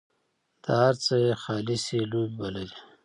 دا 0.63 0.71
هر 0.85 0.95
څه 1.05 1.13
یې 1.23 1.33
خاصې 1.41 1.99
لوبې 2.11 2.35
بلل. 2.39 2.69